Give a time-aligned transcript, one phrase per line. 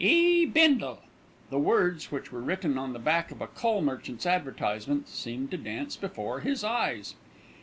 [0.03, 0.45] "E.
[0.47, 0.97] BINDLE."
[1.51, 5.57] The words, which were written on the back of a coal merchant's advertisement, seemed to
[5.57, 7.13] dance before his eyes.